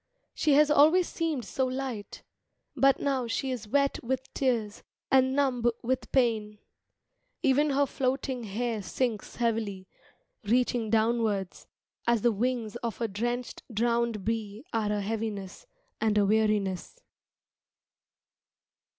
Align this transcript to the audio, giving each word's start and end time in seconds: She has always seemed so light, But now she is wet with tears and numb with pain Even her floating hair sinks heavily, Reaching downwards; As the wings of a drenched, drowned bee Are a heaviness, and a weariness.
She 0.33 0.53
has 0.53 0.71
always 0.71 1.07
seemed 1.07 1.45
so 1.45 1.67
light, 1.67 2.23
But 2.75 2.99
now 2.99 3.27
she 3.27 3.51
is 3.51 3.67
wet 3.67 4.03
with 4.03 4.33
tears 4.33 4.81
and 5.11 5.35
numb 5.35 5.63
with 5.83 6.11
pain 6.11 6.57
Even 7.43 7.69
her 7.69 7.85
floating 7.85 8.45
hair 8.45 8.81
sinks 8.81 9.35
heavily, 9.35 9.87
Reaching 10.43 10.89
downwards; 10.89 11.67
As 12.07 12.23
the 12.23 12.31
wings 12.31 12.77
of 12.77 12.99
a 12.99 13.07
drenched, 13.07 13.61
drowned 13.71 14.25
bee 14.25 14.65
Are 14.73 14.91
a 14.91 15.01
heaviness, 15.01 15.67
and 15.99 16.17
a 16.17 16.25
weariness. 16.25 16.99